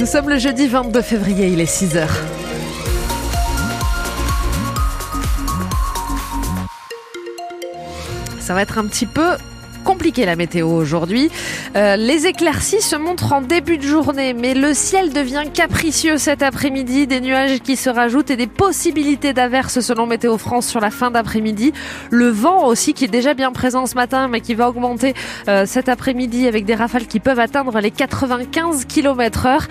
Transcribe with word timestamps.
Nous 0.00 0.06
sommes 0.06 0.30
le 0.30 0.38
jeudi 0.38 0.66
22 0.66 1.02
février, 1.02 1.48
il 1.48 1.60
est 1.60 1.70
6h. 1.70 2.08
Ça 8.40 8.54
va 8.54 8.62
être 8.62 8.78
un 8.78 8.86
petit 8.86 9.04
peu 9.04 9.36
compliqué 9.84 10.26
la 10.26 10.36
météo 10.36 10.68
aujourd'hui. 10.68 11.30
Euh, 11.76 11.96
les 11.96 12.26
éclaircies 12.26 12.80
se 12.80 12.96
montrent 12.96 13.32
en 13.32 13.40
début 13.40 13.78
de 13.78 13.82
journée, 13.82 14.34
mais 14.34 14.54
le 14.54 14.74
ciel 14.74 15.12
devient 15.12 15.44
capricieux 15.52 16.18
cet 16.18 16.42
après-midi. 16.42 17.06
Des 17.06 17.20
nuages 17.20 17.60
qui 17.60 17.76
se 17.76 17.90
rajoutent 17.90 18.30
et 18.30 18.36
des 18.36 18.46
possibilités 18.46 19.32
d'averses 19.32 19.80
selon 19.80 20.06
Météo 20.06 20.38
France 20.38 20.66
sur 20.66 20.80
la 20.80 20.90
fin 20.90 21.10
d'après-midi. 21.10 21.72
Le 22.10 22.28
vent 22.28 22.66
aussi 22.66 22.94
qui 22.94 23.04
est 23.04 23.08
déjà 23.08 23.34
bien 23.34 23.52
présent 23.52 23.86
ce 23.86 23.94
matin, 23.94 24.28
mais 24.28 24.40
qui 24.40 24.54
va 24.54 24.68
augmenter 24.68 25.14
euh, 25.48 25.64
cet 25.66 25.88
après-midi 25.88 26.46
avec 26.46 26.64
des 26.64 26.74
rafales 26.74 27.06
qui 27.06 27.20
peuvent 27.20 27.40
atteindre 27.40 27.78
les 27.80 27.90
95 27.90 28.84
km 28.86 29.46
heure 29.46 29.66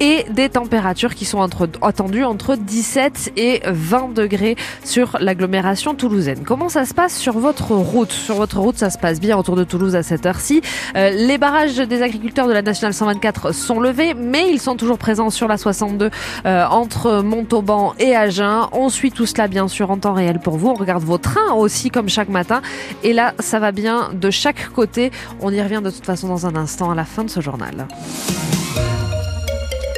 et 0.00 0.24
des 0.30 0.48
températures 0.48 1.14
qui 1.14 1.24
sont 1.24 1.40
attendues 1.82 2.24
entre 2.24 2.56
17 2.56 3.32
et 3.36 3.62
20 3.66 4.14
degrés 4.14 4.56
sur 4.84 5.16
l'agglomération 5.20 5.94
toulousaine. 5.94 6.42
Comment 6.44 6.68
ça 6.68 6.84
se 6.84 6.94
passe 6.94 7.16
sur 7.16 7.38
votre 7.38 7.72
route? 7.72 8.12
Sur 8.12 8.36
votre 8.36 8.58
route, 8.58 8.76
ça 8.76 8.90
se 8.90 8.98
passe 8.98 9.20
bien 9.20 9.36
autour 9.38 9.53
de 9.56 9.64
Toulouse 9.64 9.96
à 9.96 10.02
cette 10.02 10.26
heure-ci. 10.26 10.62
Euh, 10.96 11.10
les 11.10 11.38
barrages 11.38 11.76
des 11.76 12.02
agriculteurs 12.02 12.46
de 12.46 12.52
la 12.52 12.62
Nationale 12.62 12.94
124 12.94 13.52
sont 13.52 13.80
levés, 13.80 14.14
mais 14.14 14.50
ils 14.50 14.60
sont 14.60 14.76
toujours 14.76 14.98
présents 14.98 15.30
sur 15.30 15.48
la 15.48 15.56
62 15.56 16.10
euh, 16.46 16.64
entre 16.66 17.22
Montauban 17.22 17.94
et 17.98 18.14
Agen. 18.14 18.68
On 18.72 18.88
suit 18.88 19.12
tout 19.12 19.26
cela 19.26 19.48
bien 19.48 19.68
sûr 19.68 19.90
en 19.90 19.98
temps 19.98 20.14
réel 20.14 20.38
pour 20.38 20.56
vous. 20.56 20.68
On 20.68 20.74
regarde 20.74 21.02
vos 21.02 21.18
trains 21.18 21.52
aussi 21.54 21.90
comme 21.90 22.08
chaque 22.08 22.28
matin. 22.28 22.62
Et 23.02 23.12
là, 23.12 23.34
ça 23.38 23.58
va 23.58 23.72
bien 23.72 24.10
de 24.12 24.30
chaque 24.30 24.70
côté. 24.72 25.10
On 25.40 25.52
y 25.52 25.60
revient 25.60 25.80
de 25.82 25.90
toute 25.90 26.06
façon 26.06 26.28
dans 26.28 26.46
un 26.46 26.56
instant 26.56 26.90
à 26.90 26.94
la 26.94 27.04
fin 27.04 27.24
de 27.24 27.30
ce 27.30 27.40
journal. 27.40 27.86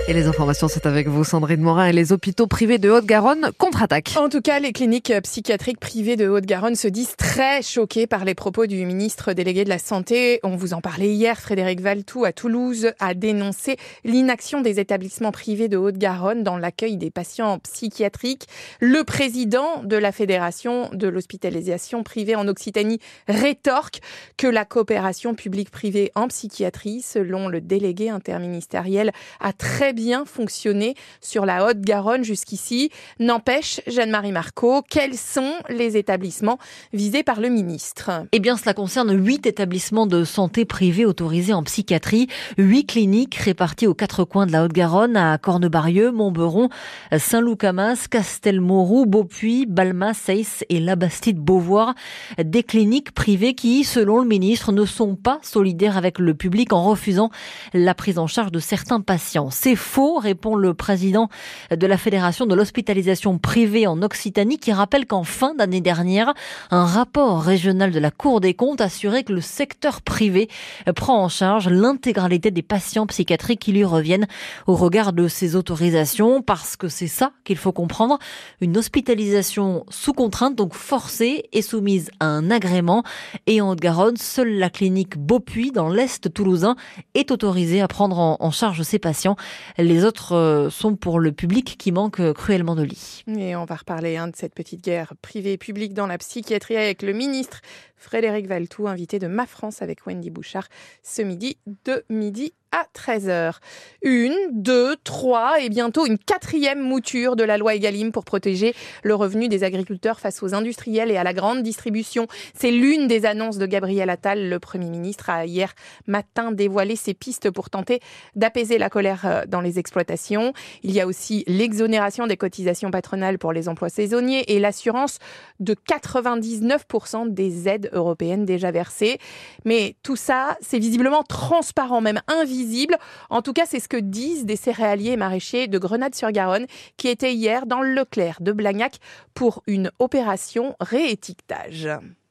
Et 0.08 0.12
les 0.12 0.28
informations, 0.28 0.68
c'est 0.68 0.86
avec 0.86 1.08
vous, 1.08 1.24
Sandrine 1.24 1.60
Morin. 1.60 1.86
Et 1.86 1.92
les 1.92 2.12
hôpitaux 2.12 2.46
privés 2.46 2.78
de 2.78 2.88
Haute-Garonne 2.88 3.50
contre-attaquent. 3.58 4.14
En 4.16 4.28
tout 4.28 4.40
cas, 4.40 4.60
les 4.60 4.72
cliniques 4.72 5.12
psychiatriques 5.24 5.80
privées 5.80 6.14
de 6.14 6.28
Haute-Garonne 6.28 6.76
se 6.76 6.86
disent 6.86 7.16
très 7.16 7.60
choquées 7.60 8.06
par 8.06 8.24
les 8.24 8.36
propos 8.36 8.66
du 8.66 8.86
ministre 8.86 9.32
délégué 9.32 9.64
de 9.64 9.68
la 9.68 9.80
Santé. 9.80 10.38
On 10.44 10.54
vous 10.54 10.74
en 10.74 10.80
parlait 10.80 11.12
hier. 11.12 11.40
Frédéric 11.40 11.80
Valtou 11.80 12.24
à 12.24 12.30
Toulouse 12.30 12.92
a 13.00 13.14
dénoncé 13.14 13.78
l'inaction 14.04 14.60
des 14.60 14.78
établissements 14.78 15.32
privés 15.32 15.66
de 15.66 15.76
Haute-Garonne 15.76 16.44
dans 16.44 16.56
l'accueil 16.56 16.98
des 16.98 17.10
patients 17.10 17.58
psychiatriques. 17.58 18.46
Le 18.78 19.02
président 19.02 19.82
de 19.82 19.96
la 19.96 20.12
Fédération 20.12 20.88
de 20.92 21.08
l'hospitalisation 21.08 22.04
privée 22.04 22.36
en 22.36 22.46
Occitanie 22.46 23.00
rétorque 23.26 23.98
que 24.36 24.46
la 24.46 24.64
coopération 24.64 25.34
publique-privée 25.34 26.12
en 26.14 26.28
psychiatrie, 26.28 27.02
selon 27.02 27.48
le 27.48 27.60
délégué 27.60 28.08
interministériel, 28.08 29.10
a 29.40 29.52
très 29.52 29.95
bien 29.96 30.24
fonctionné 30.26 30.94
sur 31.20 31.46
la 31.46 31.66
Haute-Garonne 31.66 32.22
jusqu'ici. 32.22 32.90
N'empêche, 33.18 33.80
Jeanne-Marie 33.86 34.30
Marco, 34.30 34.82
quels 34.88 35.16
sont 35.16 35.54
les 35.70 35.96
établissements 35.96 36.58
visés 36.92 37.22
par 37.22 37.40
le 37.40 37.48
ministre? 37.48 38.10
Eh 38.30 38.38
bien, 38.38 38.56
cela 38.56 38.74
concerne 38.74 39.12
huit 39.16 39.46
établissements 39.46 40.06
de 40.06 40.22
santé 40.22 40.66
privés 40.66 41.06
autorisés 41.06 41.54
en 41.54 41.62
psychiatrie, 41.64 42.28
huit 42.58 42.84
cliniques 42.84 43.36
réparties 43.36 43.86
aux 43.86 43.94
quatre 43.94 44.24
coins 44.24 44.46
de 44.46 44.52
la 44.52 44.64
Haute-Garonne, 44.64 45.16
à 45.16 45.38
Cornebarieux, 45.38 46.12
Montberon, 46.12 46.68
Saint-Loup-Camas, 47.16 48.06
Castelmourou, 48.10 49.06
Beaupuy, 49.06 49.64
Balma, 49.66 50.12
Seyss 50.12 50.62
et 50.68 50.78
Labastide-Beauvoir. 50.78 51.94
Des 52.38 52.62
cliniques 52.62 53.12
privées 53.12 53.54
qui, 53.54 53.84
selon 53.84 54.18
le 54.18 54.26
ministre, 54.26 54.72
ne 54.72 54.84
sont 54.84 55.16
pas 55.16 55.38
solidaires 55.42 55.96
avec 55.96 56.18
le 56.18 56.34
public 56.34 56.74
en 56.74 56.84
refusant 56.84 57.30
la 57.72 57.94
prise 57.94 58.18
en 58.18 58.26
charge 58.26 58.52
de 58.52 58.58
certains 58.58 59.00
patients. 59.00 59.50
Faux, 59.86 60.18
répond 60.18 60.56
le 60.56 60.74
président 60.74 61.28
de 61.70 61.86
la 61.86 61.96
Fédération 61.96 62.44
de 62.44 62.54
l'hospitalisation 62.54 63.38
privée 63.38 63.86
en 63.86 64.02
Occitanie, 64.02 64.58
qui 64.58 64.72
rappelle 64.72 65.06
qu'en 65.06 65.22
fin 65.22 65.54
d'année 65.54 65.80
dernière, 65.80 66.34
un 66.70 66.84
rapport 66.84 67.40
régional 67.40 67.92
de 67.92 68.00
la 68.00 68.10
Cour 68.10 68.40
des 68.40 68.52
comptes 68.52 68.80
assurait 68.80 69.22
que 69.22 69.32
le 69.32 69.40
secteur 69.40 70.02
privé 70.02 70.48
prend 70.96 71.22
en 71.22 71.28
charge 71.28 71.68
l'intégralité 71.68 72.50
des 72.50 72.62
patients 72.62 73.06
psychiatriques 73.06 73.60
qui 73.60 73.72
lui 73.72 73.84
reviennent 73.84 74.26
au 74.66 74.74
regard 74.74 75.12
de 75.12 75.28
ses 75.28 75.54
autorisations, 75.54 76.42
parce 76.42 76.76
que 76.76 76.88
c'est 76.88 77.06
ça 77.06 77.30
qu'il 77.44 77.56
faut 77.56 77.72
comprendre. 77.72 78.18
Une 78.60 78.76
hospitalisation 78.76 79.86
sous 79.88 80.12
contrainte, 80.12 80.56
donc 80.56 80.74
forcée, 80.74 81.44
est 81.52 81.62
soumise 81.62 82.10
à 82.18 82.26
un 82.26 82.50
agrément. 82.50 83.04
Et 83.46 83.60
en 83.60 83.70
Haute-Garonne, 83.70 84.16
seule 84.16 84.58
la 84.58 84.68
clinique 84.68 85.16
Beaupuy, 85.16 85.70
dans 85.70 85.88
l'Est 85.88 86.32
toulousain, 86.34 86.74
est 87.14 87.30
autorisée 87.30 87.80
à 87.80 87.88
prendre 87.88 88.36
en 88.40 88.50
charge 88.50 88.82
ses 88.82 88.98
patients. 88.98 89.36
Les 89.78 90.04
autres 90.04 90.32
euh, 90.34 90.70
sont 90.70 90.96
pour 90.96 91.20
le 91.20 91.32
public 91.32 91.76
qui 91.78 91.92
manque 91.92 92.20
euh, 92.20 92.32
cruellement 92.32 92.74
de 92.74 92.82
lits. 92.82 93.24
Et 93.36 93.54
on 93.56 93.66
va 93.66 93.74
reparler 93.76 94.16
hein, 94.16 94.28
de 94.28 94.36
cette 94.36 94.54
petite 94.54 94.82
guerre 94.82 95.12
privée-publique 95.20 95.92
dans 95.92 96.06
la 96.06 96.16
psychiatrie 96.16 96.76
avec 96.76 97.02
le 97.02 97.12
ministre 97.12 97.60
Frédéric 97.96 98.46
Valtou, 98.46 98.88
invité 98.88 99.18
de 99.18 99.26
Ma 99.26 99.46
France 99.46 99.82
avec 99.82 100.06
Wendy 100.06 100.30
Bouchard 100.30 100.68
ce 101.02 101.22
midi 101.22 101.56
de 101.84 102.04
midi 102.08 102.52
à 102.72 102.86
13h. 102.94 103.54
Une, 104.02 104.34
deux, 104.52 104.96
trois 105.04 105.60
et 105.60 105.68
bientôt 105.68 106.04
une 106.04 106.18
quatrième 106.18 106.80
mouture 106.80 107.36
de 107.36 107.44
la 107.44 107.56
loi 107.56 107.74
Egalim 107.74 108.12
pour 108.12 108.24
protéger 108.24 108.74
le 109.02 109.14
revenu 109.14 109.48
des 109.48 109.64
agriculteurs 109.64 110.20
face 110.20 110.42
aux 110.42 110.54
industriels 110.54 111.10
et 111.10 111.16
à 111.16 111.24
la 111.24 111.32
grande 111.32 111.62
distribution. 111.62 112.26
C'est 112.54 112.70
l'une 112.70 113.06
des 113.06 113.24
annonces 113.24 113.58
de 113.58 113.66
Gabriel 113.66 114.10
Attal. 114.10 114.48
Le 114.48 114.58
Premier 114.58 114.90
ministre 114.90 115.30
a 115.30 115.46
hier 115.46 115.74
matin 116.06 116.52
dévoilé 116.52 116.96
ses 116.96 117.14
pistes 117.14 117.50
pour 117.50 117.70
tenter 117.70 118.00
d'apaiser 118.34 118.78
la 118.78 118.90
colère 118.90 119.22
euh, 119.24 119.42
dans 119.46 119.60
les 119.60 119.78
exploitations. 119.78 120.52
Il 120.82 120.92
y 120.92 121.00
a 121.00 121.06
aussi 121.06 121.44
l'exonération 121.46 122.26
des 122.26 122.36
cotisations 122.36 122.90
patronales 122.90 123.38
pour 123.38 123.52
les 123.52 123.68
emplois 123.68 123.88
saisonniers 123.88 124.52
et 124.52 124.60
l'assurance 124.60 125.18
de 125.60 125.74
99% 125.74 127.32
des 127.32 127.68
aides 127.68 127.85
européennes 127.92 128.44
déjà 128.44 128.70
versées. 128.70 129.18
Mais 129.64 129.96
tout 130.02 130.16
ça, 130.16 130.56
c'est 130.60 130.78
visiblement 130.78 131.22
transparent, 131.22 132.00
même 132.00 132.20
invisible. 132.28 132.96
En 133.30 133.42
tout 133.42 133.52
cas, 133.52 133.64
c'est 133.66 133.80
ce 133.80 133.88
que 133.88 133.96
disent 133.96 134.46
des 134.46 134.56
céréaliers 134.56 135.12
et 135.12 135.16
maraîchers 135.16 135.66
de 135.66 135.78
Grenade-sur-Garonne 135.78 136.66
qui 136.96 137.08
étaient 137.08 137.34
hier 137.34 137.66
dans 137.66 137.82
le 137.82 137.94
Leclerc 137.94 138.38
de 138.40 138.52
Blagnac 138.52 138.98
pour 139.34 139.62
une 139.66 139.90
opération 139.98 140.76
réétiquetage. 140.80 141.88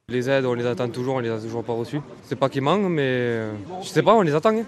Les 0.08 0.30
aides, 0.30 0.46
on 0.46 0.54
les 0.54 0.68
attend 0.68 0.88
toujours, 0.88 1.16
on 1.16 1.20
les 1.20 1.32
a 1.32 1.40
toujours 1.40 1.64
pas 1.64 1.74
reçues. 1.74 2.00
C'est 2.24 2.36
pas 2.36 2.48
qu'ils 2.48 2.62
manquent, 2.62 2.90
mais 2.90 3.02
euh, 3.02 3.54
je 3.82 3.88
sais 3.88 4.04
pas, 4.04 4.14
on 4.14 4.22
les 4.22 4.36
attend. 4.36 4.56
Hein. 4.56 4.64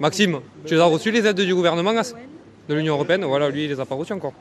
Maxime, 0.00 0.40
tu 0.64 0.74
les 0.74 0.80
as 0.80 0.86
reçues 0.86 1.10
les 1.10 1.26
aides 1.26 1.38
du 1.38 1.54
gouvernement 1.54 1.92
de 1.92 2.74
l'Union 2.74 2.94
Européenne? 2.94 3.22
Voilà, 3.26 3.50
lui, 3.50 3.64
il 3.64 3.68
les 3.68 3.80
a 3.80 3.84
pas 3.84 3.94
reçues 3.94 4.14
encore. 4.14 4.32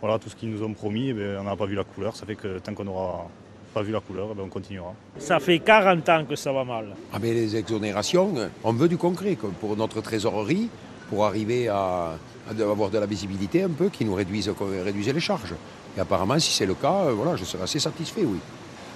Voilà, 0.00 0.20
tout 0.20 0.28
ce 0.28 0.36
qu'ils 0.36 0.50
nous 0.50 0.62
ont 0.62 0.72
promis, 0.74 1.10
eh 1.10 1.36
on 1.40 1.42
n'a 1.42 1.56
pas 1.56 1.66
vu 1.66 1.74
la 1.74 1.82
couleur. 1.82 2.14
Ça 2.14 2.24
fait 2.24 2.36
que 2.36 2.60
tant 2.60 2.72
qu'on 2.72 2.84
n'aura 2.84 3.28
pas 3.72 3.82
vu 3.82 3.92
la 3.92 4.00
couleur, 4.00 4.28
eh 4.32 4.34
ben, 4.34 4.42
on 4.46 4.48
continuera. 4.48 4.92
Ça 5.18 5.38
fait 5.40 5.58
40 5.58 6.08
ans 6.08 6.24
que 6.28 6.36
ça 6.36 6.52
va 6.52 6.64
mal. 6.64 6.86
Ah 7.12 7.18
mais 7.20 7.32
les 7.32 7.56
exonérations, 7.56 8.34
on 8.64 8.72
veut 8.72 8.88
du 8.88 8.96
concret 8.96 9.36
pour 9.60 9.76
notre 9.76 10.00
trésorerie, 10.00 10.68
pour 11.08 11.24
arriver 11.24 11.68
à, 11.68 12.16
avoir 12.60 12.90
de 12.90 12.98
la 12.98 13.06
visibilité 13.06 13.62
un 13.62 13.68
peu, 13.70 13.88
qui 13.88 14.04
nous 14.04 14.14
réduise, 14.14 14.50
réduise 14.84 15.08
les 15.08 15.20
charges. 15.20 15.54
Et 15.96 16.00
apparemment, 16.00 16.38
si 16.38 16.52
c'est 16.52 16.66
le 16.66 16.74
cas, 16.74 17.06
euh, 17.06 17.12
voilà, 17.12 17.36
je 17.36 17.44
serai 17.44 17.64
assez 17.64 17.80
satisfait, 17.80 18.22
oui. 18.24 18.38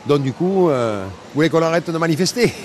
Donc 0.07 0.23
du 0.23 0.33
coup, 0.33 0.69
euh, 0.69 1.05
vous 1.07 1.34
voulez 1.34 1.49
qu'on 1.49 1.63
arrête 1.63 1.91
de 1.91 1.99
manifester? 1.99 2.53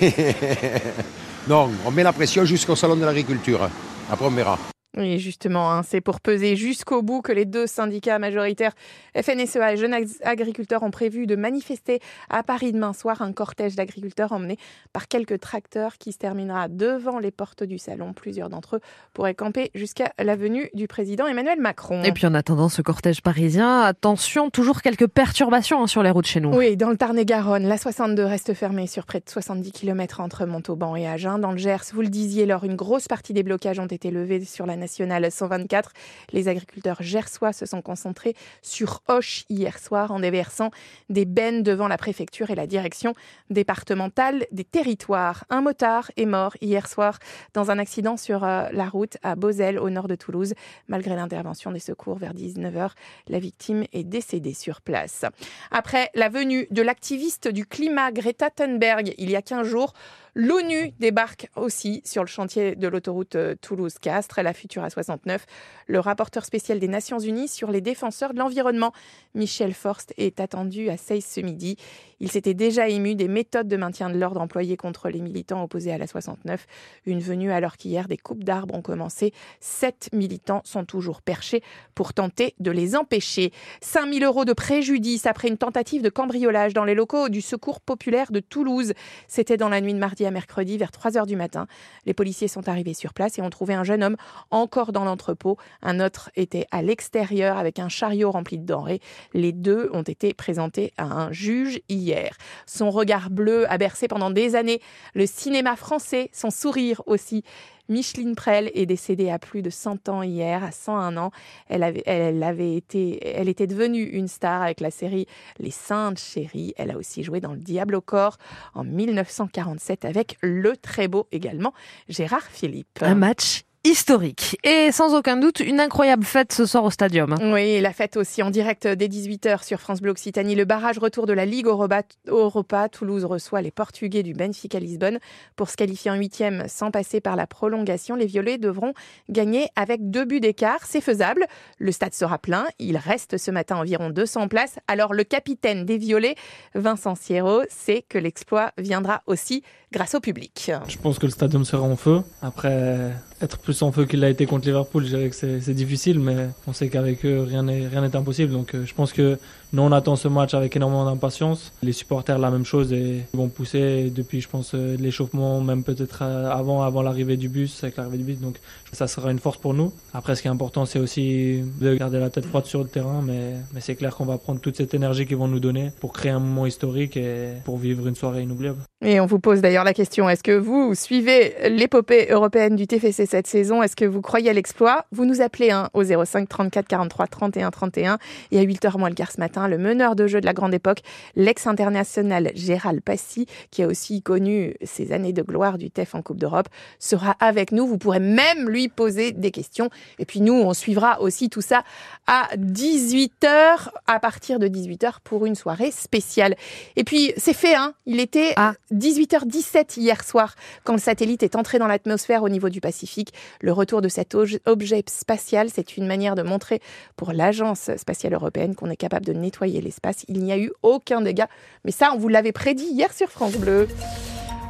Non, 1.48 1.70
on 1.86 1.90
met 1.90 2.02
la 2.02 2.12
pression 2.12 2.44
jusqu'au 2.44 2.76
salon 2.76 2.96
de 2.96 3.04
l'agriculture. 3.04 3.68
Après, 4.10 4.26
on 4.26 4.30
verra. 4.30 4.58
Oui, 4.96 5.20
justement, 5.20 5.70
hein, 5.70 5.82
c'est 5.84 6.00
pour 6.00 6.20
peser 6.20 6.56
jusqu'au 6.56 7.00
bout 7.00 7.22
que 7.22 7.30
les 7.30 7.44
deux 7.44 7.68
syndicats 7.68 8.18
majoritaires 8.18 8.72
FNSEA 9.14 9.74
et 9.74 9.76
Jeunes 9.76 9.94
Agriculteurs 10.24 10.82
ont 10.82 10.90
prévu 10.90 11.28
de 11.28 11.36
manifester 11.36 12.00
à 12.28 12.42
Paris 12.42 12.72
demain 12.72 12.92
soir 12.92 13.22
un 13.22 13.32
cortège 13.32 13.76
d'agriculteurs 13.76 14.32
emmené 14.32 14.56
par 14.92 15.06
quelques 15.06 15.38
tracteurs 15.38 15.96
qui 15.96 16.10
se 16.10 16.18
terminera 16.18 16.66
devant 16.66 17.20
les 17.20 17.30
portes 17.30 17.62
du 17.62 17.78
salon. 17.78 18.12
Plusieurs 18.12 18.48
d'entre 18.48 18.76
eux 18.76 18.80
pourraient 19.14 19.34
camper 19.34 19.70
jusqu'à 19.76 20.12
la 20.18 20.34
venue 20.34 20.70
du 20.74 20.88
président 20.88 21.28
Emmanuel 21.28 21.60
Macron. 21.60 22.02
Et 22.02 22.10
puis 22.10 22.26
en 22.26 22.34
attendant 22.34 22.68
ce 22.68 22.82
cortège 22.82 23.22
parisien, 23.22 23.82
attention, 23.82 24.50
toujours 24.50 24.82
quelques 24.82 25.06
perturbations 25.06 25.84
hein, 25.84 25.86
sur 25.86 26.02
les 26.02 26.10
routes 26.10 26.26
chez 26.26 26.40
nous. 26.40 26.52
Oui, 26.52 26.76
dans 26.76 26.90
le 26.90 26.96
Tarn-et-Garonne, 26.96 27.68
la 27.68 27.78
62 27.78 28.24
reste 28.24 28.54
fermée 28.54 28.88
sur 28.88 29.06
près 29.06 29.20
de 29.20 29.30
70 29.30 29.70
km 29.70 30.18
entre 30.18 30.46
Montauban 30.46 30.96
et 30.96 31.06
Agen. 31.06 31.38
Dans 31.38 31.52
le 31.52 31.58
Gers, 31.58 31.84
vous 31.92 32.02
le 32.02 32.08
disiez, 32.08 32.44
lors 32.44 32.64
une 32.64 32.74
grosse 32.74 33.06
partie 33.06 33.32
des 33.32 33.44
blocages 33.44 33.78
ont 33.78 33.86
été 33.86 34.10
levés 34.10 34.44
sur 34.44 34.66
la 34.66 34.79
nationale 34.80 35.30
124. 35.30 35.92
Les 36.32 36.48
agriculteurs 36.48 37.00
gersois 37.00 37.52
se 37.52 37.66
sont 37.66 37.82
concentrés 37.82 38.34
sur 38.62 39.02
Hoche 39.06 39.44
hier 39.48 39.78
soir 39.78 40.10
en 40.10 40.18
déversant 40.18 40.70
des 41.08 41.24
bennes 41.24 41.62
devant 41.62 41.86
la 41.86 41.96
préfecture 41.96 42.50
et 42.50 42.54
la 42.56 42.66
direction 42.66 43.14
départementale 43.50 44.46
des 44.50 44.64
territoires. 44.64 45.44
Un 45.50 45.60
motard 45.60 46.10
est 46.16 46.26
mort 46.26 46.56
hier 46.60 46.88
soir 46.88 47.18
dans 47.54 47.70
un 47.70 47.78
accident 47.78 48.16
sur 48.16 48.42
euh, 48.42 48.68
la 48.72 48.88
route 48.88 49.16
à 49.22 49.36
Beauzelle 49.36 49.78
au 49.78 49.90
nord 49.90 50.08
de 50.08 50.16
Toulouse. 50.16 50.54
Malgré 50.88 51.14
l'intervention 51.14 51.70
des 51.70 51.78
secours 51.78 52.18
vers 52.18 52.34
19h, 52.34 52.90
la 53.28 53.38
victime 53.38 53.84
est 53.92 54.04
décédée 54.04 54.54
sur 54.54 54.80
place. 54.80 55.24
Après 55.70 56.10
la 56.14 56.28
venue 56.28 56.66
de 56.70 56.82
l'activiste 56.82 57.48
du 57.48 57.66
climat 57.66 58.10
Greta 58.12 58.50
Thunberg 58.50 59.14
il 59.18 59.30
y 59.30 59.36
a 59.36 59.42
15 59.42 59.66
jours, 59.66 59.92
L'ONU 60.34 60.92
débarque 61.00 61.48
aussi 61.56 62.02
sur 62.04 62.22
le 62.22 62.28
chantier 62.28 62.76
de 62.76 62.86
l'autoroute 62.86 63.34
euh, 63.34 63.54
Toulouse-Castres, 63.60 64.42
la 64.42 64.52
future 64.52 64.84
A69. 64.84 65.40
Le 65.86 65.98
rapporteur 65.98 66.44
spécial 66.44 66.78
des 66.78 66.88
Nations 66.88 67.18
Unies 67.18 67.48
sur 67.48 67.70
les 67.70 67.80
défenseurs 67.80 68.32
de 68.32 68.38
l'environnement, 68.38 68.92
Michel 69.34 69.74
Forst, 69.74 70.14
est 70.16 70.38
attendu 70.38 70.88
à 70.88 70.96
Seyss 70.96 71.26
ce 71.34 71.40
midi. 71.40 71.76
Il 72.20 72.30
s'était 72.30 72.54
déjà 72.54 72.88
ému 72.88 73.14
des 73.14 73.28
méthodes 73.28 73.66
de 73.66 73.76
maintien 73.76 74.10
de 74.10 74.18
l'ordre 74.18 74.40
employées 74.40 74.76
contre 74.76 75.08
les 75.08 75.20
militants 75.20 75.62
opposés 75.62 75.90
à 75.90 75.98
la 75.98 76.06
69. 76.06 76.66
Une 77.06 77.20
venue 77.20 77.50
alors 77.50 77.76
qu'hier 77.76 78.08
des 78.08 78.18
coupes 78.18 78.44
d'arbres 78.44 78.74
ont 78.74 78.82
commencé. 78.82 79.32
Sept 79.60 80.10
militants 80.12 80.60
sont 80.64 80.84
toujours 80.84 81.22
perchés 81.22 81.62
pour 81.94 82.12
tenter 82.12 82.54
de 82.60 82.70
les 82.70 82.94
empêcher. 82.94 83.52
5000 83.80 84.22
euros 84.22 84.44
de 84.44 84.52
préjudice 84.52 85.26
après 85.26 85.48
une 85.48 85.56
tentative 85.56 86.02
de 86.02 86.10
cambriolage 86.10 86.74
dans 86.74 86.84
les 86.84 86.94
locaux 86.94 87.30
du 87.30 87.40
Secours 87.40 87.80
populaire 87.80 88.30
de 88.32 88.40
Toulouse. 88.40 88.92
C'était 89.26 89.56
dans 89.56 89.70
la 89.70 89.80
nuit 89.80 89.94
de 89.94 89.98
mardi 89.98 90.19
à 90.26 90.30
mercredi 90.30 90.78
vers 90.78 90.90
3 90.90 91.16
heures 91.16 91.26
du 91.26 91.36
matin. 91.36 91.66
Les 92.06 92.14
policiers 92.14 92.48
sont 92.48 92.68
arrivés 92.68 92.94
sur 92.94 93.14
place 93.14 93.38
et 93.38 93.42
ont 93.42 93.50
trouvé 93.50 93.74
un 93.74 93.84
jeune 93.84 94.02
homme 94.02 94.16
encore 94.50 94.92
dans 94.92 95.04
l'entrepôt. 95.04 95.56
Un 95.82 96.00
autre 96.00 96.30
était 96.36 96.66
à 96.70 96.82
l'extérieur 96.82 97.58
avec 97.58 97.78
un 97.78 97.88
chariot 97.88 98.30
rempli 98.30 98.58
de 98.58 98.64
denrées. 98.64 99.00
Les 99.34 99.52
deux 99.52 99.90
ont 99.92 100.02
été 100.02 100.34
présentés 100.34 100.92
à 100.96 101.04
un 101.04 101.32
juge 101.32 101.80
hier. 101.88 102.36
Son 102.66 102.90
regard 102.90 103.30
bleu 103.30 103.70
a 103.70 103.78
bercé 103.78 104.08
pendant 104.08 104.30
des 104.30 104.56
années 104.56 104.80
le 105.14 105.26
cinéma 105.26 105.76
français, 105.76 106.30
son 106.32 106.50
sourire 106.50 107.02
aussi. 107.06 107.44
Micheline 107.90 108.36
Prel 108.36 108.70
est 108.74 108.86
décédée 108.86 109.30
à 109.30 109.38
plus 109.38 109.62
de 109.62 109.68
100 109.68 110.08
ans 110.08 110.22
hier, 110.22 110.64
à 110.64 110.70
101 110.70 111.16
ans. 111.16 111.32
Elle 111.68 111.82
avait, 111.82 112.76
été, 112.76 113.26
elle 113.26 113.48
était 113.48 113.66
devenue 113.66 114.04
une 114.04 114.28
star 114.28 114.62
avec 114.62 114.80
la 114.80 114.90
série 114.90 115.26
Les 115.58 115.72
Saintes 115.72 116.20
Chéries. 116.20 116.72
Elle 116.76 116.92
a 116.92 116.96
aussi 116.96 117.24
joué 117.24 117.40
dans 117.40 117.52
Le 117.52 117.58
Diable 117.58 117.96
au 117.96 118.00
corps 118.00 118.38
en 118.74 118.84
1947 118.84 120.04
avec 120.04 120.38
le 120.40 120.76
très 120.76 121.08
beau 121.08 121.26
également 121.32 121.74
Gérard 122.08 122.46
Philippe. 122.46 123.00
Un 123.02 123.16
match 123.16 123.64
historique. 123.84 124.58
Et 124.62 124.92
sans 124.92 125.14
aucun 125.14 125.36
doute, 125.36 125.60
une 125.60 125.80
incroyable 125.80 126.24
fête 126.24 126.52
ce 126.52 126.66
soir 126.66 126.84
au 126.84 126.90
Stadium. 126.90 127.36
Oui, 127.40 127.80
la 127.80 127.92
fête 127.92 128.16
aussi 128.16 128.42
en 128.42 128.50
direct 128.50 128.86
dès 128.86 129.08
18h 129.08 129.64
sur 129.64 129.80
France 129.80 130.00
Bleu 130.00 130.10
Occitanie. 130.10 130.54
Le 130.54 130.64
barrage 130.64 130.98
retour 130.98 131.26
de 131.26 131.32
la 131.32 131.46
Ligue 131.46 131.66
Europa. 131.66 132.02
Europa. 132.26 132.88
Toulouse 132.88 133.24
reçoit 133.24 133.62
les 133.62 133.70
Portugais 133.70 134.22
du 134.22 134.34
Benfica 134.34 134.78
Lisbonne. 134.78 135.18
Pour 135.56 135.70
se 135.70 135.76
qualifier 135.76 136.10
en 136.10 136.16
huitième 136.16 136.64
sans 136.68 136.90
passer 136.90 137.20
par 137.20 137.36
la 137.36 137.46
prolongation, 137.46 138.16
les 138.16 138.26
Violets 138.26 138.58
devront 138.58 138.92
gagner 139.28 139.68
avec 139.76 140.10
deux 140.10 140.24
buts 140.24 140.40
d'écart. 140.40 140.80
C'est 140.86 141.00
faisable. 141.00 141.46
Le 141.78 141.92
stade 141.92 142.14
sera 142.14 142.38
plein. 142.38 142.66
Il 142.78 142.96
reste 142.96 143.38
ce 143.38 143.50
matin 143.50 143.76
environ 143.76 144.10
200 144.10 144.48
places. 144.48 144.78
Alors 144.88 145.14
le 145.14 145.24
capitaine 145.24 145.84
des 145.86 145.96
Violets, 145.96 146.34
Vincent 146.74 147.14
Sierro, 147.14 147.62
sait 147.70 148.04
que 148.08 148.18
l'exploit 148.18 148.72
viendra 148.76 149.22
aussi 149.26 149.62
grâce 149.92 150.14
au 150.14 150.20
public. 150.20 150.70
Je 150.86 150.98
pense 150.98 151.18
que 151.18 151.26
le 151.26 151.32
stadium 151.32 151.64
sera 151.64 151.82
en 151.82 151.96
feu. 151.96 152.22
Après, 152.42 153.12
être 153.40 153.58
plus 153.58 153.80
en 153.82 153.90
feu 153.90 154.04
qu'il 154.04 154.20
l'a 154.20 154.28
été 154.28 154.46
contre 154.46 154.66
Liverpool, 154.66 155.04
je 155.04 155.08
dirais 155.16 155.30
que 155.30 155.36
c'est 155.36 155.74
difficile, 155.74 156.20
mais 156.20 156.48
on 156.66 156.72
sait 156.72 156.88
qu'avec 156.88 157.24
eux, 157.24 157.42
rien 157.42 157.62
n'est 157.62 157.88
rien 157.88 158.02
n'est 158.02 158.14
impossible. 158.14 158.52
Donc 158.52 158.74
euh, 158.74 158.84
je 158.84 158.94
pense 158.94 159.12
que 159.12 159.38
nous, 159.72 159.82
on 159.82 159.92
attend 159.92 160.16
ce 160.16 160.28
match 160.28 160.54
avec 160.54 160.76
énormément 160.76 161.04
d'impatience. 161.04 161.72
Les 161.82 161.92
supporters, 161.92 162.38
la 162.38 162.50
même 162.50 162.64
chose, 162.64 162.92
et 162.92 163.24
ils 163.32 163.36
vont 163.36 163.48
pousser 163.48 164.10
depuis, 164.10 164.40
je 164.40 164.48
pense, 164.48 164.72
euh, 164.74 164.96
l'échauffement, 164.98 165.60
même 165.60 165.84
peut-être 165.84 166.20
euh, 166.22 166.50
avant, 166.50 166.82
avant 166.82 167.02
l'arrivée 167.02 167.36
du 167.36 167.48
bus, 167.48 167.82
avec 167.82 167.96
l'arrivée 167.96 168.18
du 168.18 168.24
bus. 168.24 168.40
Donc 168.40 168.56
ça 168.92 169.06
sera 169.06 169.30
une 169.30 169.38
force 169.38 169.58
pour 169.58 169.72
nous. 169.74 169.92
Après, 170.12 170.34
ce 170.34 170.42
qui 170.42 170.48
est 170.48 170.50
important, 170.50 170.84
c'est 170.84 170.98
aussi 170.98 171.62
de 171.80 171.94
garder 171.94 172.18
la 172.18 172.30
tête 172.30 172.46
froide 172.46 172.66
sur 172.66 172.80
le 172.80 172.88
terrain, 172.88 173.22
mais, 173.22 173.54
mais 173.72 173.80
c'est 173.80 173.94
clair 173.94 174.14
qu'on 174.14 174.26
va 174.26 174.38
prendre 174.38 174.60
toute 174.60 174.76
cette 174.76 174.92
énergie 174.92 175.26
qu'ils 175.26 175.36
vont 175.36 175.48
nous 175.48 175.60
donner 175.60 175.92
pour 176.00 176.12
créer 176.12 176.32
un 176.32 176.40
moment 176.40 176.66
historique 176.66 177.16
et 177.16 177.54
pour 177.64 177.78
vivre 177.78 178.06
une 178.06 178.16
soirée 178.16 178.42
inoubliable. 178.42 178.80
Et 179.02 179.18
on 179.18 179.24
vous 179.24 179.38
pose 179.38 179.62
d'ailleurs 179.62 179.84
la 179.84 179.94
question, 179.94 180.28
est-ce 180.28 180.42
que 180.42 180.52
vous 180.52 180.94
suivez 180.94 181.54
l'épopée 181.70 182.26
européenne 182.28 182.76
du 182.76 182.86
TFC 182.86 183.24
cette 183.24 183.46
saison? 183.46 183.82
Est-ce 183.82 183.96
que 183.96 184.04
vous 184.04 184.20
croyez 184.20 184.50
à 184.50 184.52
l'exploit? 184.52 185.06
Vous 185.10 185.24
nous 185.24 185.40
appelez 185.40 185.70
hein, 185.70 185.88
au 185.94 186.04
05 186.04 186.46
34 186.46 186.86
43 186.86 187.26
31 187.26 187.70
31 187.70 188.18
et 188.50 188.58
à 188.58 188.62
8h 188.62 188.98
moins 188.98 189.08
le 189.08 189.14
quart 189.14 189.32
ce 189.32 189.40
matin, 189.40 189.68
le 189.68 189.78
meneur 189.78 190.16
de 190.16 190.26
jeu 190.26 190.42
de 190.42 190.44
la 190.44 190.52
grande 190.52 190.74
époque, 190.74 190.98
l'ex-international 191.34 192.52
Gérald 192.54 193.00
Passy, 193.00 193.46
qui 193.70 193.82
a 193.82 193.86
aussi 193.86 194.20
connu 194.20 194.74
ses 194.82 195.12
années 195.12 195.32
de 195.32 195.40
gloire 195.40 195.78
du 195.78 195.90
TEF 195.90 196.14
en 196.14 196.20
Coupe 196.20 196.38
d'Europe, 196.38 196.68
sera 196.98 197.36
avec 197.40 197.72
nous. 197.72 197.86
Vous 197.86 197.96
pourrez 197.96 198.20
même 198.20 198.68
lui 198.68 198.88
poser 198.88 199.32
des 199.32 199.50
questions. 199.50 199.88
Et 200.18 200.26
puis 200.26 200.42
nous, 200.42 200.52
on 200.52 200.74
suivra 200.74 201.22
aussi 201.22 201.48
tout 201.48 201.62
ça 201.62 201.84
à 202.26 202.50
18h, 202.54 203.88
à 204.06 204.20
partir 204.20 204.58
de 204.58 204.68
18h 204.68 205.20
pour 205.24 205.46
une 205.46 205.54
soirée 205.54 205.90
spéciale. 205.90 206.54
Et 206.96 207.04
puis 207.04 207.32
c'est 207.38 207.54
fait, 207.54 207.74
hein 207.74 207.94
il 208.04 208.20
était... 208.20 208.52
Ah. 208.56 208.74
18h17 208.92 210.00
hier 210.00 210.24
soir, 210.24 210.54
quand 210.84 210.92
le 210.92 210.98
satellite 210.98 211.42
est 211.42 211.56
entré 211.56 211.78
dans 211.78 211.86
l'atmosphère 211.86 212.42
au 212.42 212.48
niveau 212.48 212.68
du 212.68 212.80
Pacifique. 212.80 213.32
Le 213.60 213.72
retour 213.72 214.02
de 214.02 214.08
cet 214.08 214.34
objet 214.34 215.04
spatial, 215.08 215.68
c'est 215.72 215.96
une 215.96 216.06
manière 216.06 216.34
de 216.34 216.42
montrer 216.42 216.80
pour 217.16 217.32
l'Agence 217.32 217.90
spatiale 217.96 218.34
européenne 218.34 218.74
qu'on 218.74 218.90
est 218.90 218.96
capable 218.96 219.26
de 219.26 219.32
nettoyer 219.32 219.80
l'espace. 219.80 220.24
Il 220.28 220.40
n'y 220.42 220.52
a 220.52 220.58
eu 220.58 220.72
aucun 220.82 221.20
dégât. 221.20 221.48
Mais 221.84 221.92
ça, 221.92 222.12
on 222.14 222.18
vous 222.18 222.28
l'avait 222.28 222.52
prédit 222.52 222.88
hier 222.90 223.12
sur 223.12 223.30
France 223.30 223.56
Bleu. 223.56 223.86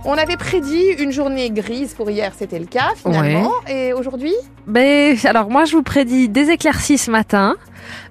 On 0.04 0.14
avait 0.14 0.38
prédit 0.38 0.86
une 0.98 1.12
journée 1.12 1.50
grise 1.50 1.92
pour 1.92 2.10
hier, 2.10 2.32
c'était 2.36 2.58
le 2.58 2.64
cas 2.64 2.88
finalement. 2.96 3.52
Et 3.68 3.92
aujourd'hui? 3.92 4.34
Ben, 4.66 5.16
Alors 5.24 5.50
moi 5.50 5.66
je 5.66 5.76
vous 5.76 5.82
prédis 5.82 6.28
des 6.28 6.50
éclaircies 6.50 6.96
ce 6.96 7.10
matin, 7.10 7.56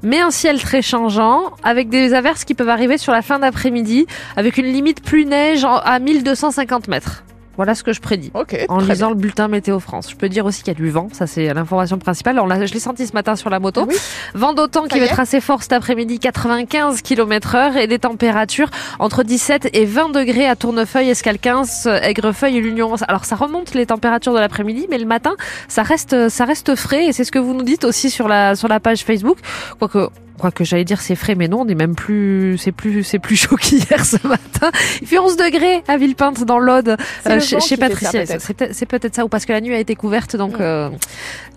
mais 0.03 0.19
un 0.19 0.30
ciel 0.31 0.62
très 0.62 0.81
changeant, 0.81 1.41
avec 1.63 1.89
des 1.89 2.13
averses 2.13 2.45
qui 2.45 2.53
peuvent 2.53 2.69
arriver 2.69 2.97
sur 2.97 3.12
la 3.12 3.21
fin 3.21 3.39
d'après-midi, 3.39 4.06
avec 4.36 4.57
une 4.57 4.68
limite 4.68 5.01
plus 5.01 5.25
neige 5.25 5.65
à 5.65 6.00
1250 6.00 6.88
mètres. 6.89 7.24
Voilà 7.59 7.75
ce 7.75 7.83
que 7.83 7.91
je 7.91 8.00
prédis. 8.00 8.31
en 8.69 8.79
lisant 8.79 9.09
le 9.09 9.15
bulletin 9.15 9.50
Météo 9.50 9.81
France. 9.81 10.09
Je 10.09 10.15
peux 10.15 10.29
dire 10.29 10.45
aussi 10.45 10.63
qu'il 10.63 10.71
y 10.71 10.77
a 10.77 10.79
du 10.79 10.89
vent, 10.89 11.09
ça 11.11 11.27
c'est 11.27 11.53
l'information 11.53 11.97
principale. 11.97 12.39
Je 12.65 12.73
l'ai 12.73 12.79
senti 12.79 13.06
ce 13.06 13.11
matin 13.11 13.35
sur 13.35 13.50
la 13.50 13.59
moto. 13.59 13.85
Vent 14.33 14.53
d'autant 14.53 14.85
qui 14.85 14.97
va 14.97 15.03
être 15.03 15.19
assez 15.19 15.41
fort 15.41 15.61
cet 15.61 15.73
après-midi, 15.73 16.19
95 16.19 17.01
km 17.01 17.56
heure 17.56 17.75
et 17.75 17.88
des 17.88 18.00
températures 18.00 18.69
entre 18.97 19.23
17 19.23 19.71
et 19.73 19.83
20 19.83 20.11
degrés 20.13 20.47
à 20.47 20.56
Tournefeuille, 20.56 21.09
Escalquins, 21.09 21.63
Aigrefeuille 21.85 22.56
et 22.56 22.61
l'Union. 22.61 22.95
Alors 23.09 23.25
ça 23.25 23.35
remonte 23.35 23.73
les 23.73 23.88
températures 23.88 24.33
de 24.33 24.39
l'après-midi, 24.39 24.88
mais 24.89 24.97
le 24.97 25.05
matin 25.05 25.33
ça 25.67 25.83
reste 25.83 26.29
ça 26.29 26.45
reste 26.45 26.77
frais 26.77 27.07
et 27.07 27.12
c'est 27.12 27.25
ce 27.25 27.31
que 27.33 27.39
vous 27.39 27.53
nous 27.53 27.65
dites 27.65 27.83
aussi 27.83 28.09
sur 28.09 28.29
la 28.29 28.55
sur 28.55 28.69
la 28.69 28.79
page 28.79 29.03
Facebook. 29.03 29.38
Quoique 29.79 30.07
quoi 30.39 30.51
que 30.51 30.63
j'allais 30.63 30.86
dire 30.86 31.01
c'est 31.01 31.15
frais, 31.15 31.36
mais 31.36 31.47
non, 31.47 31.62
on 31.62 31.68
est 31.68 31.75
même 31.75 31.95
plus, 31.95 32.57
c'est 32.57 32.71
plus, 32.71 33.03
c'est 33.03 33.19
plus 33.19 33.36
chaud 33.36 33.56
qu'hier 33.62 34.03
ce 34.03 34.15
matin. 34.27 34.71
Il 35.01 35.07
fait 35.07 35.19
11 35.19 35.38
degrés 35.38 35.83
à 35.88 35.97
Villepinte 35.97 36.44
dans 36.44 36.59
l'Aude, 36.59 36.97
euh, 37.27 37.39
chez, 37.39 37.59
chez 37.59 37.77
Patricia. 37.77 38.25
C'est 38.25 38.86
peut-être 38.86 39.15
ça, 39.15 39.25
ou 39.25 39.30
parce 39.30 39.45
que 39.45 39.53
la 39.53 39.62
nuit 39.62 39.75
a 39.75 39.80
été 39.80 39.95
couverte, 39.95 40.36
donc 40.36 40.53
mm. 40.53 40.62
euh, 40.62 40.89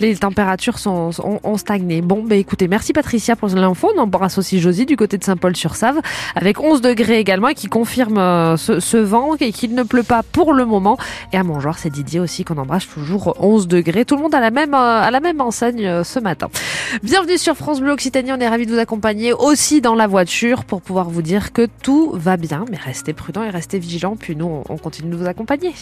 les 0.00 0.16
températures 0.16 0.78
sont, 0.78 1.10
ont, 1.22 1.56
stagné. 1.56 2.02
Bon, 2.02 2.22
bah 2.22 2.36
écoutez, 2.36 2.68
merci 2.68 2.92
Patricia 2.92 3.36
pour 3.36 3.48
l'info. 3.48 3.90
On 3.96 4.00
embrasse 4.00 4.38
aussi 4.38 4.60
Josie 4.60 4.86
du 4.86 4.96
côté 4.96 5.16
de 5.16 5.24
Saint-Paul-sur-Save, 5.24 6.00
avec 6.34 6.60
11 6.60 6.80
degrés 6.80 7.18
également, 7.18 7.48
et 7.48 7.54
qui 7.54 7.68
confirme 7.68 8.18
euh, 8.18 8.56
ce, 8.56 8.80
ce, 8.80 8.96
vent 8.96 9.34
et 9.40 9.52
qu'il 9.52 9.74
ne 9.74 9.82
pleut 9.82 10.02
pas 10.02 10.22
pour 10.22 10.52
le 10.52 10.66
moment. 10.66 10.98
Et 11.32 11.36
à 11.36 11.42
Montjoie, 11.42 11.74
c'est 11.76 11.90
Didier 11.90 12.20
aussi 12.20 12.44
qu'on 12.44 12.58
embrasse 12.58 12.88
toujours 12.88 13.36
11 13.38 13.68
degrés. 13.68 14.04
Tout 14.04 14.16
le 14.16 14.22
monde 14.22 14.34
à 14.34 14.40
la 14.40 14.50
même, 14.50 14.74
à 14.74 15.10
la 15.10 15.20
même 15.20 15.40
enseigne 15.40 16.02
ce 16.04 16.18
matin. 16.18 16.48
Bienvenue 17.02 17.38
sur 17.38 17.56
France 17.56 17.80
Bleu 17.80 17.92
Occitanie. 17.92 18.32
On 18.32 18.40
est 18.40 18.48
ravis 18.48 18.66
de 18.66 18.71
vous 18.72 18.78
accompagner 18.78 19.32
aussi 19.32 19.80
dans 19.80 19.94
la 19.94 20.06
voiture 20.06 20.64
pour 20.64 20.80
pouvoir 20.80 21.10
vous 21.10 21.22
dire 21.22 21.52
que 21.52 21.68
tout 21.82 22.10
va 22.14 22.36
bien. 22.36 22.64
Mais 22.70 22.78
restez 22.78 23.12
prudents 23.12 23.42
et 23.42 23.50
restez 23.50 23.78
vigilants. 23.78 24.16
Puis 24.16 24.34
nous, 24.34 24.62
on 24.68 24.78
continue 24.78 25.10
de 25.10 25.16
vous 25.16 25.26
accompagner. 25.26 25.74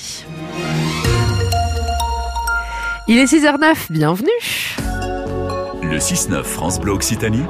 Il 3.07 3.19
est 3.19 3.25
6h09. 3.25 3.91
Bienvenue. 3.91 4.29
Le 5.83 5.99
6-9 5.99 6.43
France 6.43 6.81
Bleu 6.81 6.93
Occitanie. 6.93 7.45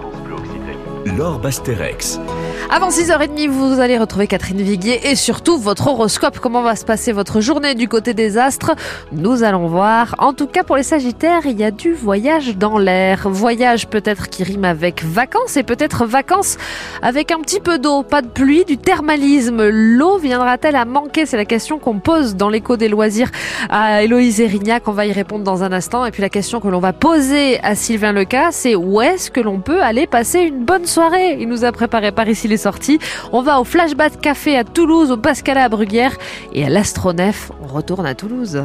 Laure 1.07 1.39
Basterex. 1.39 2.21
Avant 2.73 2.91
6h30, 2.91 3.49
vous 3.49 3.81
allez 3.81 3.99
retrouver 3.99 4.29
Catherine 4.29 4.63
Viguier 4.63 5.11
et 5.11 5.17
surtout 5.17 5.59
votre 5.59 5.89
horoscope. 5.89 6.39
Comment 6.39 6.63
va 6.63 6.77
se 6.77 6.85
passer 6.85 7.11
votre 7.11 7.41
journée 7.41 7.75
du 7.75 7.89
côté 7.89 8.15
des 8.15 8.39
astres? 8.39 8.77
Nous 9.11 9.43
allons 9.43 9.67
voir. 9.67 10.15
En 10.19 10.35
tout 10.35 10.47
cas, 10.47 10.63
pour 10.63 10.77
les 10.77 10.85
Sagittaires, 10.85 11.47
il 11.47 11.59
y 11.59 11.65
a 11.65 11.73
du 11.73 11.93
voyage 11.93 12.57
dans 12.57 12.79
l'air. 12.79 13.29
Voyage 13.29 13.89
peut-être 13.89 14.29
qui 14.29 14.45
rime 14.45 14.65
avec 14.65 15.03
vacances 15.03 15.57
et 15.57 15.65
peut-être 15.65 16.07
vacances 16.07 16.59
avec 17.03 17.33
un 17.33 17.41
petit 17.41 17.59
peu 17.59 17.81
d'eau, 17.81 18.05
pas 18.05 18.23
de 18.23 18.29
pluie, 18.29 18.65
du 18.65 18.79
thermalisme. 18.79 19.69
L'eau 19.69 20.19
viendra-t-elle 20.19 20.77
à 20.77 20.85
manquer? 20.85 21.27
C'est 21.27 21.37
la 21.37 21.47
question 21.47 21.81
qu'on 21.81 21.99
pose 21.99 22.37
dans 22.37 22.49
l'écho 22.49 22.77
des 22.77 22.89
loisirs 22.89 23.33
à 23.69 24.05
Héloïse 24.05 24.41
Erignac. 24.41 24.87
On 24.87 24.93
va 24.93 25.07
y 25.07 25.13
répondre 25.13 25.43
dans 25.43 25.65
un 25.65 25.73
instant. 25.73 26.07
Et 26.07 26.13
puis 26.13 26.23
la 26.23 26.29
question 26.29 26.61
que 26.61 26.69
l'on 26.69 26.79
va 26.79 26.93
poser 26.93 27.59
à 27.65 27.75
Sylvain 27.75 28.13
Leca, 28.13 28.53
c'est 28.53 28.77
où 28.77 29.01
est-ce 29.01 29.33
que 29.33 29.41
l'on 29.41 29.59
peut 29.59 29.83
aller 29.83 30.07
passer 30.07 30.43
une 30.43 30.65
bonne 30.65 30.87
soirée? 30.87 31.37
Il 31.41 31.49
nous 31.49 31.65
a 31.65 31.73
préparé 31.73 32.13
par 32.13 32.29
ici 32.29 32.47
les 32.47 32.60
sorties. 32.61 32.99
On 33.33 33.43
va 33.43 33.61
au 33.61 33.65
Flashback 33.65 34.21
Café 34.21 34.57
à 34.57 34.65
Toulouse, 34.65 35.11
au 35.11 35.17
Pascala 35.17 35.65
à 35.65 35.69
Bruguière 35.69 36.17
et 36.53 36.65
à 36.65 36.69
l'Astronef. 36.69 37.51
On 37.63 37.67
retourne 37.67 38.07
à 38.07 38.15
Toulouse. 38.15 38.63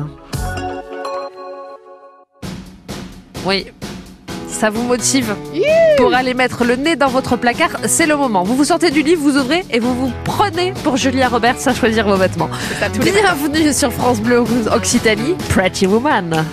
Oui, 3.45 3.67
ça 4.47 4.69
vous 4.69 4.83
motive 4.83 5.35
pour 5.97 6.13
aller 6.13 6.33
mettre 6.33 6.63
le 6.63 6.75
nez 6.75 6.95
dans 6.95 7.09
votre 7.09 7.35
placard, 7.35 7.71
c'est 7.85 8.05
le 8.05 8.15
moment. 8.15 8.43
Vous 8.43 8.55
vous 8.55 8.63
sortez 8.63 8.89
du 8.89 9.01
livre, 9.01 9.21
vous 9.21 9.37
ouvrez 9.37 9.63
et 9.69 9.79
vous 9.79 9.93
vous 9.93 10.11
prenez 10.23 10.73
pour 10.83 10.97
Julia 10.97 11.27
Roberts 11.27 11.67
à 11.67 11.73
choisir 11.73 12.07
vos 12.07 12.15
vêtements. 12.15 12.49
Bienvenue 12.99 13.73
sur 13.73 13.91
France 13.91 14.19
Bleu 14.19 14.43
Occitanie, 14.71 15.35
Pretty 15.49 15.87
Woman. 15.87 16.45